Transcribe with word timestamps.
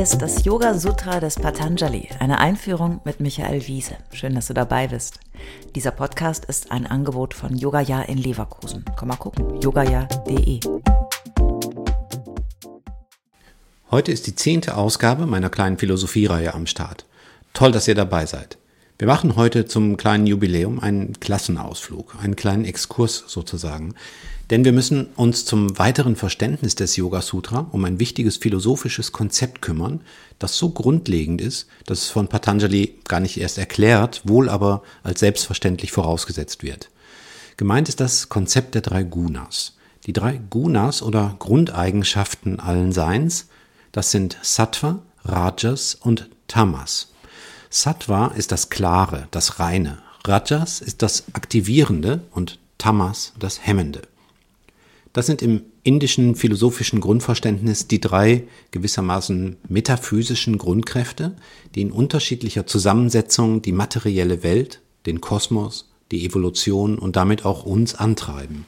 Ist 0.00 0.22
das 0.22 0.46
Yoga 0.46 0.72
Sutra 0.78 1.20
des 1.20 1.34
Patanjali, 1.34 2.08
eine 2.20 2.38
Einführung 2.38 3.02
mit 3.04 3.20
Michael 3.20 3.66
Wiese. 3.66 3.98
Schön, 4.14 4.34
dass 4.34 4.46
du 4.46 4.54
dabei 4.54 4.88
bist. 4.88 5.20
Dieser 5.74 5.90
Podcast 5.90 6.46
ist 6.46 6.72
ein 6.72 6.86
Angebot 6.86 7.34
von 7.34 7.54
Yogaya 7.54 8.00
in 8.00 8.16
Leverkusen. 8.16 8.82
Komm 8.98 9.08
mal 9.08 9.16
gucken, 9.16 9.60
yogaya.de. 9.60 10.60
Heute 13.90 14.10
ist 14.10 14.26
die 14.26 14.34
zehnte 14.34 14.78
Ausgabe 14.78 15.26
meiner 15.26 15.50
kleinen 15.50 15.76
Philosophiereihe 15.76 16.54
am 16.54 16.66
Start. 16.66 17.04
Toll, 17.52 17.70
dass 17.70 17.86
ihr 17.86 17.94
dabei 17.94 18.24
seid. 18.24 18.56
Wir 19.00 19.06
machen 19.06 19.34
heute 19.34 19.64
zum 19.64 19.96
kleinen 19.96 20.26
Jubiläum 20.26 20.78
einen 20.78 21.18
Klassenausflug, 21.20 22.16
einen 22.20 22.36
kleinen 22.36 22.66
Exkurs 22.66 23.24
sozusagen. 23.26 23.94
Denn 24.50 24.62
wir 24.62 24.72
müssen 24.72 25.06
uns 25.16 25.46
zum 25.46 25.78
weiteren 25.78 26.16
Verständnis 26.16 26.74
des 26.74 26.96
Yoga 26.96 27.22
Sutra 27.22 27.66
um 27.72 27.82
ein 27.86 27.98
wichtiges 27.98 28.36
philosophisches 28.36 29.10
Konzept 29.10 29.62
kümmern, 29.62 30.02
das 30.38 30.58
so 30.58 30.68
grundlegend 30.68 31.40
ist, 31.40 31.66
dass 31.86 32.00
es 32.00 32.08
von 32.10 32.28
Patanjali 32.28 32.98
gar 33.08 33.20
nicht 33.20 33.40
erst 33.40 33.56
erklärt, 33.56 34.20
wohl 34.24 34.50
aber 34.50 34.82
als 35.02 35.20
selbstverständlich 35.20 35.92
vorausgesetzt 35.92 36.62
wird. 36.62 36.90
Gemeint 37.56 37.88
ist 37.88 38.00
das 38.00 38.28
Konzept 38.28 38.74
der 38.74 38.82
drei 38.82 39.02
Gunas. 39.02 39.78
Die 40.04 40.12
drei 40.12 40.38
Gunas 40.50 41.00
oder 41.00 41.36
Grundeigenschaften 41.38 42.60
allen 42.60 42.92
Seins, 42.92 43.48
das 43.92 44.10
sind 44.10 44.36
Sattva, 44.42 44.98
Rajas 45.24 45.94
und 45.94 46.28
Tamas. 46.48 47.10
Sattva 47.72 48.32
ist 48.36 48.50
das 48.50 48.68
Klare, 48.68 49.28
das 49.30 49.60
Reine. 49.60 49.98
Rajas 50.26 50.80
ist 50.80 51.02
das 51.02 51.24
Aktivierende 51.34 52.20
und 52.32 52.58
Tamas 52.78 53.32
das 53.38 53.64
Hemmende. 53.64 54.02
Das 55.12 55.26
sind 55.26 55.40
im 55.40 55.62
indischen 55.84 56.34
philosophischen 56.34 57.00
Grundverständnis 57.00 57.86
die 57.86 58.00
drei 58.00 58.44
gewissermaßen 58.72 59.56
metaphysischen 59.68 60.58
Grundkräfte, 60.58 61.36
die 61.74 61.82
in 61.82 61.92
unterschiedlicher 61.92 62.66
Zusammensetzung 62.66 63.62
die 63.62 63.72
materielle 63.72 64.42
Welt, 64.42 64.80
den 65.06 65.20
Kosmos, 65.20 65.90
die 66.10 66.26
Evolution 66.26 66.98
und 66.98 67.14
damit 67.14 67.44
auch 67.44 67.64
uns 67.64 67.94
antreiben. 67.94 68.66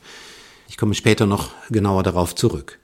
Ich 0.69 0.77
komme 0.77 0.95
später 0.95 1.27
noch 1.27 1.51
genauer 1.71 2.05
darauf 2.05 2.37
zurück. 2.37 2.79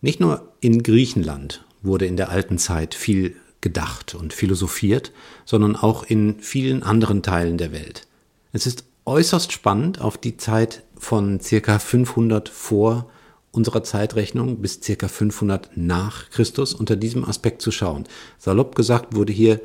Nicht 0.00 0.20
nur 0.20 0.52
in 0.60 0.82
Griechenland 0.82 1.64
wurde 1.82 2.06
in 2.06 2.16
der 2.16 2.30
alten 2.30 2.58
Zeit 2.58 2.94
viel 2.94 3.36
gedacht 3.66 4.14
und 4.14 4.32
philosophiert, 4.32 5.10
sondern 5.44 5.74
auch 5.74 6.04
in 6.04 6.38
vielen 6.38 6.84
anderen 6.84 7.24
Teilen 7.24 7.58
der 7.58 7.72
Welt. 7.72 8.06
Es 8.52 8.64
ist 8.64 8.84
äußerst 9.06 9.50
spannend, 9.50 10.00
auf 10.00 10.16
die 10.18 10.36
Zeit 10.36 10.84
von 10.96 11.40
circa 11.40 11.80
500 11.80 12.48
vor 12.48 13.10
unserer 13.50 13.82
Zeitrechnung 13.82 14.58
bis 14.58 14.80
circa 14.80 15.08
500 15.08 15.70
nach 15.74 16.30
Christus 16.30 16.74
unter 16.74 16.94
diesem 16.94 17.24
Aspekt 17.24 17.60
zu 17.60 17.72
schauen. 17.72 18.04
Salopp 18.38 18.76
gesagt 18.76 19.16
wurde 19.16 19.32
hier 19.32 19.60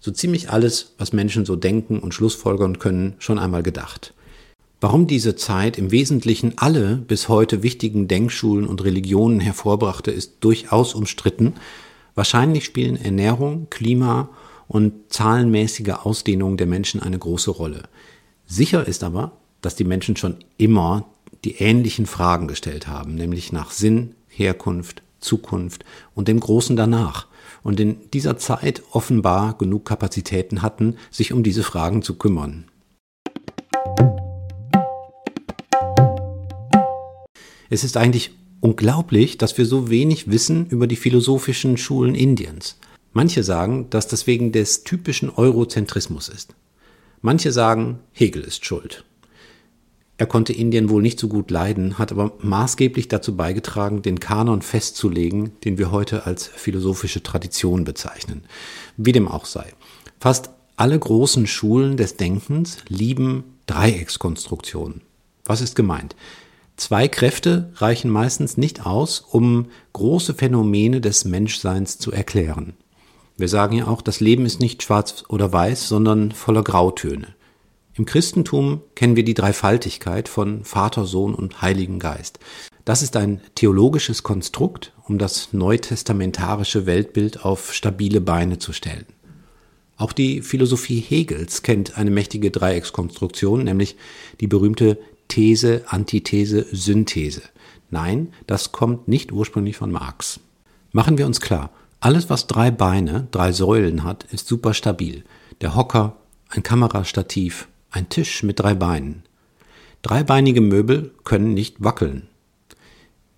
so 0.00 0.10
ziemlich 0.12 0.48
alles, 0.48 0.94
was 0.96 1.12
Menschen 1.12 1.44
so 1.44 1.56
denken 1.56 1.98
und 1.98 2.14
schlussfolgern 2.14 2.78
können, 2.78 3.16
schon 3.18 3.38
einmal 3.38 3.62
gedacht. 3.62 4.14
Warum 4.80 5.06
diese 5.06 5.36
Zeit 5.36 5.76
im 5.76 5.90
Wesentlichen 5.90 6.54
alle 6.56 6.96
bis 6.96 7.28
heute 7.28 7.62
wichtigen 7.62 8.08
Denkschulen 8.08 8.66
und 8.66 8.82
Religionen 8.82 9.40
hervorbrachte, 9.40 10.10
ist 10.10 10.36
durchaus 10.40 10.94
umstritten, 10.94 11.54
Wahrscheinlich 12.16 12.64
spielen 12.64 12.96
Ernährung, 12.96 13.68
Klima 13.68 14.30
und 14.68 15.12
zahlenmäßige 15.12 15.90
Ausdehnung 16.02 16.56
der 16.56 16.66
Menschen 16.66 17.02
eine 17.02 17.18
große 17.18 17.50
Rolle. 17.50 17.82
Sicher 18.46 18.88
ist 18.88 19.04
aber, 19.04 19.32
dass 19.60 19.76
die 19.76 19.84
Menschen 19.84 20.16
schon 20.16 20.38
immer 20.56 21.10
die 21.44 21.56
ähnlichen 21.56 22.06
Fragen 22.06 22.48
gestellt 22.48 22.88
haben, 22.88 23.16
nämlich 23.16 23.52
nach 23.52 23.70
Sinn, 23.70 24.14
Herkunft, 24.28 25.02
Zukunft 25.20 25.84
und 26.14 26.26
dem 26.26 26.40
Großen 26.40 26.74
danach. 26.74 27.26
Und 27.62 27.80
in 27.80 27.98
dieser 28.12 28.38
Zeit 28.38 28.82
offenbar 28.92 29.58
genug 29.58 29.84
Kapazitäten 29.84 30.62
hatten, 30.62 30.96
sich 31.10 31.34
um 31.34 31.42
diese 31.42 31.62
Fragen 31.62 32.00
zu 32.00 32.16
kümmern. 32.16 32.64
Es 37.68 37.84
ist 37.84 37.98
eigentlich 37.98 38.30
unglaublich, 38.60 39.38
dass 39.38 39.58
wir 39.58 39.66
so 39.66 39.90
wenig 39.90 40.30
wissen 40.30 40.66
über 40.66 40.86
die 40.86 40.96
philosophischen 40.96 41.76
Schulen 41.76 42.14
Indiens. 42.14 42.78
Manche 43.12 43.42
sagen, 43.42 43.88
dass 43.90 44.08
das 44.08 44.26
wegen 44.26 44.52
des 44.52 44.84
typischen 44.84 45.30
Eurozentrismus 45.30 46.28
ist. 46.28 46.54
Manche 47.22 47.52
sagen, 47.52 48.00
Hegel 48.12 48.42
ist 48.42 48.64
schuld. 48.64 49.04
Er 50.18 50.26
konnte 50.26 50.52
Indien 50.52 50.88
wohl 50.88 51.02
nicht 51.02 51.18
so 51.18 51.28
gut 51.28 51.50
leiden, 51.50 51.98
hat 51.98 52.10
aber 52.10 52.32
maßgeblich 52.40 53.08
dazu 53.08 53.36
beigetragen, 53.36 54.00
den 54.00 54.18
Kanon 54.18 54.62
festzulegen, 54.62 55.52
den 55.64 55.76
wir 55.76 55.90
heute 55.90 56.26
als 56.26 56.46
philosophische 56.46 57.22
Tradition 57.22 57.84
bezeichnen. 57.84 58.44
Wie 58.96 59.12
dem 59.12 59.28
auch 59.28 59.44
sei. 59.44 59.72
Fast 60.18 60.50
alle 60.76 60.98
großen 60.98 61.46
Schulen 61.46 61.96
des 61.96 62.16
Denkens 62.16 62.78
lieben 62.88 63.44
Dreieckskonstruktionen. 63.66 65.02
Was 65.44 65.60
ist 65.60 65.74
gemeint? 65.74 66.16
Zwei 66.76 67.08
Kräfte 67.08 67.72
reichen 67.76 68.10
meistens 68.10 68.58
nicht 68.58 68.84
aus, 68.84 69.20
um 69.20 69.66
große 69.94 70.34
Phänomene 70.34 71.00
des 71.00 71.24
Menschseins 71.24 71.98
zu 71.98 72.12
erklären. 72.12 72.74
Wir 73.38 73.48
sagen 73.48 73.76
ja 73.76 73.86
auch, 73.86 74.02
das 74.02 74.20
Leben 74.20 74.44
ist 74.44 74.60
nicht 74.60 74.82
schwarz 74.82 75.24
oder 75.28 75.52
weiß, 75.52 75.88
sondern 75.88 76.32
voller 76.32 76.62
Grautöne. 76.62 77.28
Im 77.94 78.04
Christentum 78.04 78.82
kennen 78.94 79.16
wir 79.16 79.24
die 79.24 79.34
Dreifaltigkeit 79.34 80.28
von 80.28 80.64
Vater, 80.64 81.06
Sohn 81.06 81.34
und 81.34 81.62
Heiligen 81.62 81.98
Geist. 81.98 82.38
Das 82.84 83.02
ist 83.02 83.16
ein 83.16 83.40
theologisches 83.54 84.22
Konstrukt, 84.22 84.92
um 85.08 85.16
das 85.16 85.54
neutestamentarische 85.54 86.84
Weltbild 86.84 87.42
auf 87.42 87.72
stabile 87.72 88.20
Beine 88.20 88.58
zu 88.58 88.74
stellen. 88.74 89.06
Auch 89.96 90.12
die 90.12 90.42
Philosophie 90.42 91.00
Hegels 91.00 91.62
kennt 91.62 91.96
eine 91.96 92.10
mächtige 92.10 92.50
Dreieckskonstruktion, 92.50 93.64
nämlich 93.64 93.96
die 94.40 94.46
berühmte 94.46 94.98
These, 95.28 95.84
Antithese, 95.86 96.66
Synthese. 96.72 97.42
Nein, 97.90 98.32
das 98.46 98.72
kommt 98.72 99.08
nicht 99.08 99.32
ursprünglich 99.32 99.76
von 99.76 99.90
Marx. 99.90 100.40
Machen 100.92 101.18
wir 101.18 101.26
uns 101.26 101.40
klar, 101.40 101.70
alles, 102.00 102.28
was 102.30 102.46
drei 102.46 102.70
Beine, 102.70 103.28
drei 103.30 103.52
Säulen 103.52 104.04
hat, 104.04 104.24
ist 104.32 104.46
super 104.46 104.74
stabil. 104.74 105.24
Der 105.60 105.74
Hocker, 105.74 106.16
ein 106.48 106.62
Kamerastativ, 106.62 107.68
ein 107.90 108.08
Tisch 108.08 108.42
mit 108.42 108.60
drei 108.60 108.74
Beinen. 108.74 109.22
Dreibeinige 110.02 110.60
Möbel 110.60 111.12
können 111.24 111.54
nicht 111.54 111.82
wackeln. 111.82 112.28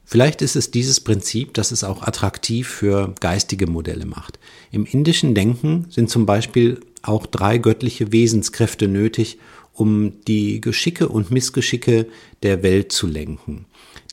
Vielleicht 0.05 0.41
ist 0.43 0.57
es 0.57 0.71
dieses 0.71 1.01
Prinzip, 1.01 1.55
das 1.55 1.71
es 1.71 1.85
auch 1.85 2.03
attraktiv 2.03 2.69
für 2.69 3.15
geistige 3.21 3.67
Modelle 3.67 4.07
macht. 4.07 4.39
Im 4.71 4.87
indischen 4.87 5.35
Denken 5.35 5.87
sind 5.91 6.11
zum 6.11 6.27
Beispiel 6.27 6.81
auch 7.03 7.27
drei 7.27 7.59
göttliche 7.59 8.11
Wesenskräfte 8.11 8.89
nötig, 8.89 9.39
um 9.79 10.25
die 10.27 10.61
Geschicke 10.61 11.09
und 11.09 11.31
Missgeschicke 11.31 12.07
der 12.43 12.63
Welt 12.63 12.93
zu 12.93 13.07
lenken. 13.07 13.67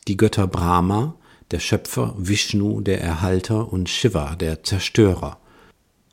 Die 0.08 0.18
Götter 0.18 0.48
Brahma, 0.48 1.16
der 1.52 1.59
Schöpfer, 1.59 2.16
Vishnu, 2.18 2.81
der 2.81 3.02
Erhalter 3.02 3.72
und 3.72 3.90
Shiva, 3.90 4.36
der 4.36 4.64
Zerstörer. 4.64 5.40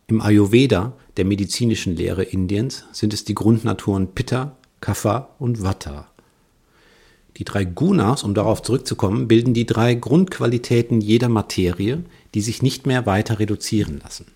Im 0.06 0.20
Ayurveda, 0.20 0.96
der 1.16 1.24
medizinischen 1.24 1.96
Lehre 1.96 2.22
Indiens, 2.22 2.84
sind 2.92 3.14
es 3.14 3.24
die 3.24 3.34
Grundnaturen 3.34 4.08
Pitta, 4.14 4.56
Kapha 4.80 5.30
und 5.38 5.62
Vata. 5.62 6.08
Die 7.38 7.44
drei 7.44 7.64
Gunas, 7.64 8.24
um 8.24 8.34
darauf 8.34 8.62
zurückzukommen, 8.62 9.26
bilden 9.26 9.54
die 9.54 9.66
drei 9.66 9.94
Grundqualitäten 9.94 11.00
jeder 11.00 11.28
Materie, 11.28 12.04
die 12.34 12.42
sich 12.42 12.62
nicht 12.62 12.86
mehr 12.86 13.06
weiter 13.06 13.38
reduzieren 13.38 14.00
lassen. 14.02 14.26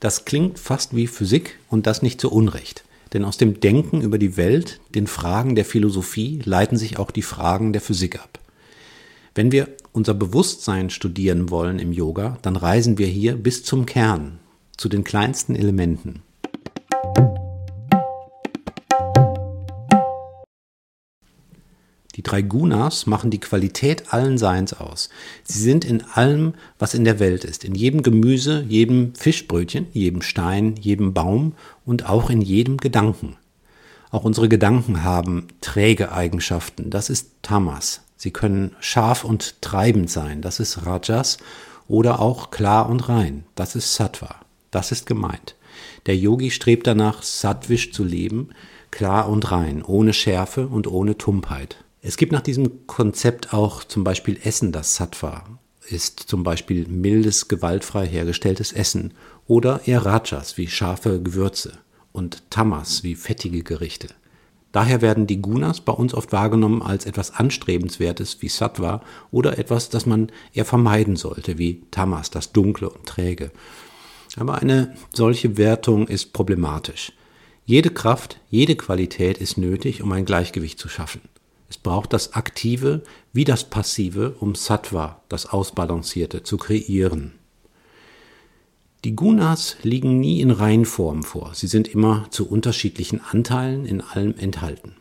Das 0.00 0.24
klingt 0.24 0.58
fast 0.58 0.94
wie 0.96 1.06
Physik 1.06 1.58
und 1.68 1.86
das 1.86 2.02
nicht 2.02 2.20
zu 2.20 2.30
Unrecht. 2.30 2.84
Denn 3.12 3.24
aus 3.24 3.36
dem 3.36 3.60
Denken 3.60 4.02
über 4.02 4.18
die 4.18 4.36
Welt, 4.36 4.80
den 4.94 5.06
Fragen 5.06 5.54
der 5.54 5.64
Philosophie, 5.64 6.40
leiten 6.44 6.76
sich 6.76 6.98
auch 6.98 7.10
die 7.10 7.22
Fragen 7.22 7.72
der 7.72 7.82
Physik 7.82 8.20
ab. 8.20 8.38
Wenn 9.34 9.52
wir 9.52 9.68
unser 9.92 10.14
Bewusstsein 10.14 10.90
studieren 10.90 11.50
wollen 11.50 11.78
im 11.78 11.92
Yoga, 11.92 12.38
dann 12.42 12.56
reisen 12.56 12.98
wir 12.98 13.06
hier 13.06 13.36
bis 13.36 13.62
zum 13.62 13.86
Kern, 13.86 14.40
zu 14.76 14.88
den 14.88 15.04
kleinsten 15.04 15.54
Elementen. 15.54 16.22
Die 22.18 22.24
drei 22.24 22.42
Gunas 22.42 23.06
machen 23.06 23.30
die 23.30 23.38
Qualität 23.38 24.12
allen 24.12 24.38
Seins 24.38 24.74
aus. 24.74 25.08
Sie 25.44 25.60
sind 25.60 25.84
in 25.84 26.02
allem, 26.14 26.54
was 26.76 26.94
in 26.94 27.04
der 27.04 27.20
Welt 27.20 27.44
ist, 27.44 27.62
in 27.62 27.76
jedem 27.76 28.02
Gemüse, 28.02 28.64
jedem 28.68 29.14
Fischbrötchen, 29.14 29.86
jedem 29.92 30.22
Stein, 30.22 30.74
jedem 30.80 31.14
Baum 31.14 31.52
und 31.86 32.08
auch 32.08 32.28
in 32.28 32.40
jedem 32.40 32.78
Gedanken. 32.78 33.36
Auch 34.10 34.24
unsere 34.24 34.48
Gedanken 34.48 35.04
haben 35.04 35.46
träge 35.60 36.10
Eigenschaften, 36.10 36.90
das 36.90 37.08
ist 37.08 37.30
Tamas. 37.42 38.00
Sie 38.16 38.32
können 38.32 38.74
scharf 38.80 39.22
und 39.22 39.62
treibend 39.62 40.10
sein, 40.10 40.42
das 40.42 40.58
ist 40.58 40.84
Rajas, 40.84 41.38
oder 41.86 42.18
auch 42.18 42.50
klar 42.50 42.88
und 42.88 43.08
rein, 43.08 43.44
das 43.54 43.76
ist 43.76 43.94
Sattva, 43.94 44.40
das 44.72 44.90
ist 44.90 45.06
gemeint. 45.06 45.54
Der 46.06 46.16
Yogi 46.16 46.50
strebt 46.50 46.88
danach, 46.88 47.22
sattwisch 47.22 47.92
zu 47.92 48.02
leben, 48.02 48.48
klar 48.90 49.28
und 49.28 49.52
rein, 49.52 49.84
ohne 49.84 50.12
Schärfe 50.12 50.66
und 50.66 50.88
ohne 50.88 51.16
Tumpheit. 51.16 51.76
Es 52.00 52.16
gibt 52.16 52.30
nach 52.30 52.42
diesem 52.42 52.86
Konzept 52.86 53.52
auch 53.52 53.82
zum 53.82 54.04
Beispiel 54.04 54.38
Essen, 54.44 54.70
das 54.70 54.94
Sattva. 54.94 55.58
ist 55.88 56.20
zum 56.20 56.44
Beispiel 56.44 56.86
mildes, 56.86 57.48
gewaltfrei 57.48 58.06
hergestelltes 58.06 58.72
Essen 58.72 59.14
oder 59.46 59.80
eher 59.86 60.04
Rajas 60.04 60.56
wie 60.58 60.68
scharfe 60.68 61.20
Gewürze 61.20 61.78
und 62.12 62.42
Tamas 62.50 63.02
wie 63.02 63.14
fettige 63.14 63.62
Gerichte. 63.62 64.08
Daher 64.70 65.00
werden 65.00 65.26
die 65.26 65.40
Gunas 65.40 65.80
bei 65.80 65.92
uns 65.92 66.12
oft 66.14 66.30
wahrgenommen 66.30 66.82
als 66.82 67.06
etwas 67.06 67.32
Anstrebenswertes 67.32 68.42
wie 68.42 68.48
Sattva 68.48 69.02
oder 69.30 69.58
etwas, 69.58 69.88
das 69.88 70.04
man 70.04 70.30
eher 70.52 70.66
vermeiden 70.66 71.16
sollte, 71.16 71.58
wie 71.58 71.82
Tamas, 71.90 72.30
das 72.30 72.52
Dunkle 72.52 72.90
und 72.90 73.06
Träge. 73.06 73.50
Aber 74.36 74.60
eine 74.60 74.94
solche 75.12 75.56
Wertung 75.56 76.06
ist 76.06 76.32
problematisch. 76.32 77.12
Jede 77.64 77.90
Kraft, 77.90 78.40
jede 78.50 78.76
Qualität 78.76 79.38
ist 79.38 79.56
nötig, 79.56 80.02
um 80.02 80.12
ein 80.12 80.26
Gleichgewicht 80.26 80.78
zu 80.78 80.88
schaffen. 80.88 81.22
Braucht 81.88 82.12
das 82.12 82.34
Aktive 82.34 83.00
wie 83.32 83.44
das 83.44 83.64
Passive, 83.64 84.36
um 84.40 84.54
Sattva, 84.54 85.22
das 85.30 85.46
Ausbalancierte, 85.46 86.42
zu 86.42 86.58
kreieren. 86.58 87.32
Die 89.04 89.16
Gunas 89.16 89.76
liegen 89.82 90.20
nie 90.20 90.42
in 90.42 90.50
Reinform 90.50 91.22
vor. 91.22 91.52
Sie 91.54 91.66
sind 91.66 91.88
immer 91.88 92.26
zu 92.28 92.46
unterschiedlichen 92.46 93.22
Anteilen 93.22 93.86
in 93.86 94.02
allem 94.02 94.34
enthalten. 94.36 94.96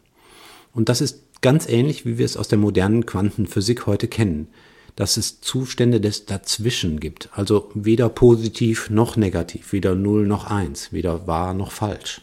Und 0.74 0.88
das 0.88 1.01
ist 1.01 1.42
ganz 1.42 1.68
ähnlich, 1.68 2.06
wie 2.06 2.18
wir 2.18 2.25
es 2.25 2.38
aus 2.38 2.48
der 2.48 2.57
modernen 2.57 3.06
Quantenphysik 3.06 3.86
heute 3.86 4.07
kennen, 4.07 4.48
dass 4.95 5.18
es 5.18 5.42
Zustände 5.42 6.00
des 6.00 6.25
Dazwischen 6.25 7.01
gibt, 7.01 7.28
also 7.34 7.69
weder 7.74 8.07
positiv 8.07 8.89
noch 8.89 9.18
negativ, 9.18 9.74
weder 9.74 9.94
Null 9.94 10.25
noch 10.25 10.45
Eins, 10.45 10.94
weder 10.94 11.28
wahr 11.28 11.54
noch 11.54 11.74
falsch. 11.74 12.22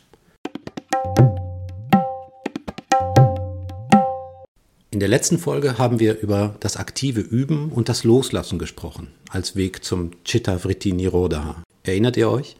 Der 5.04 5.10
letzten 5.10 5.36
Folge 5.36 5.76
haben 5.76 6.00
wir 6.00 6.18
über 6.20 6.54
das 6.60 6.78
aktive 6.78 7.20
Üben 7.20 7.68
und 7.68 7.90
das 7.90 8.04
Loslassen 8.04 8.58
gesprochen, 8.58 9.08
als 9.28 9.54
Weg 9.54 9.84
zum 9.84 10.12
Chitta 10.24 10.56
Vritti 10.56 10.94
Nirodha. 10.94 11.62
Erinnert 11.82 12.16
ihr 12.16 12.30
euch? 12.30 12.56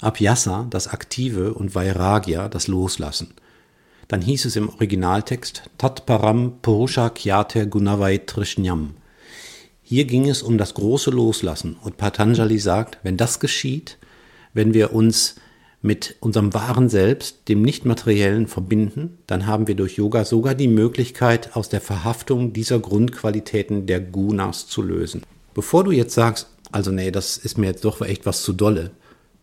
Abhyasa, 0.00 0.68
das 0.70 0.86
Aktive, 0.86 1.52
und 1.52 1.74
Vairagya, 1.74 2.48
das 2.48 2.68
Loslassen. 2.68 3.34
Dann 4.06 4.22
hieß 4.22 4.44
es 4.44 4.54
im 4.54 4.68
Originaltext 4.68 5.64
Tatparam 5.78 6.60
Purusha 6.62 7.10
Kyate 7.10 7.66
Gunavai 7.66 8.18
Trishnyam. 8.18 8.94
Hier 9.82 10.04
ging 10.04 10.28
es 10.28 10.44
um 10.44 10.58
das 10.58 10.74
große 10.74 11.10
Loslassen 11.10 11.76
und 11.82 11.96
Patanjali 11.96 12.60
sagt, 12.60 12.98
wenn 13.02 13.16
das 13.16 13.40
geschieht, 13.40 13.98
wenn 14.54 14.74
wir 14.74 14.92
uns 14.92 15.34
mit 15.82 16.16
unserem 16.20 16.52
wahren 16.52 16.88
Selbst, 16.88 17.48
dem 17.48 17.62
Nichtmateriellen, 17.62 18.46
verbinden, 18.46 19.18
dann 19.26 19.46
haben 19.46 19.66
wir 19.66 19.74
durch 19.74 19.96
Yoga 19.96 20.24
sogar 20.24 20.54
die 20.54 20.68
Möglichkeit, 20.68 21.56
aus 21.56 21.68
der 21.68 21.80
Verhaftung 21.80 22.52
dieser 22.52 22.78
Grundqualitäten 22.78 23.86
der 23.86 24.00
Gunas 24.00 24.66
zu 24.66 24.82
lösen. 24.82 25.22
Bevor 25.54 25.84
du 25.84 25.90
jetzt 25.90 26.14
sagst, 26.14 26.48
also 26.70 26.90
nee, 26.90 27.10
das 27.10 27.38
ist 27.38 27.58
mir 27.58 27.66
jetzt 27.68 27.84
doch 27.84 28.00
echt 28.02 28.26
was 28.26 28.42
zu 28.42 28.52
dolle, 28.52 28.90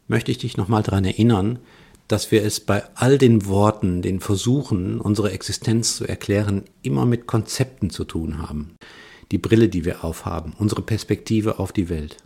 möchte 0.07 0.31
ich 0.31 0.37
dich 0.37 0.57
nochmal 0.57 0.83
daran 0.83 1.05
erinnern, 1.05 1.59
dass 2.07 2.31
wir 2.31 2.43
es 2.43 2.59
bei 2.59 2.83
all 2.95 3.17
den 3.17 3.47
Worten, 3.47 4.01
den 4.01 4.19
Versuchen, 4.19 5.01
unsere 5.01 5.31
Existenz 5.31 5.97
zu 5.97 6.05
erklären, 6.05 6.63
immer 6.81 7.05
mit 7.05 7.27
Konzepten 7.27 7.89
zu 7.89 8.05
tun 8.05 8.37
haben. 8.37 8.75
Die 9.31 9.37
Brille, 9.37 9.67
die 9.67 9.83
wir 9.83 10.05
aufhaben, 10.05 10.53
unsere 10.57 10.81
Perspektive 10.81 11.59
auf 11.59 11.73
die 11.73 11.89
Welt. 11.89 12.17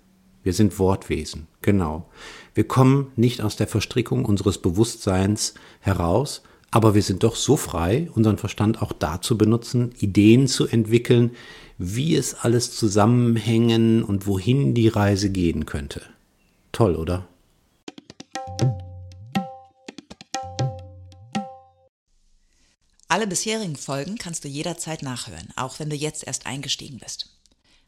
Wir 0.43 0.53
sind 0.53 0.79
Wortwesen, 0.79 1.47
genau. 1.61 2.09
Wir 2.55 2.67
kommen 2.67 3.11
nicht 3.15 3.41
aus 3.41 3.55
der 3.55 3.67
Verstrickung 3.67 4.25
unseres 4.25 4.57
Bewusstseins 4.57 5.53
heraus, 5.79 6.41
aber 6.71 6.95
wir 6.95 7.03
sind 7.03 7.23
doch 7.23 7.35
so 7.35 7.57
frei, 7.57 8.09
unseren 8.15 8.37
Verstand 8.37 8.81
auch 8.81 8.93
dazu 8.93 9.37
benutzen, 9.37 9.93
Ideen 9.99 10.47
zu 10.47 10.67
entwickeln, 10.67 11.31
wie 11.77 12.15
es 12.15 12.33
alles 12.33 12.75
zusammenhängen 12.75 14.03
und 14.03 14.25
wohin 14.25 14.73
die 14.73 14.87
Reise 14.87 15.29
gehen 15.29 15.65
könnte. 15.65 16.01
Toll, 16.71 16.95
oder? 16.95 17.27
Alle 23.09 23.27
bisherigen 23.27 23.75
Folgen 23.75 24.17
kannst 24.17 24.45
du 24.45 24.47
jederzeit 24.47 25.03
nachhören, 25.03 25.49
auch 25.57 25.79
wenn 25.79 25.89
du 25.89 25.97
jetzt 25.97 26.25
erst 26.25 26.45
eingestiegen 26.45 26.99
bist. 26.99 27.29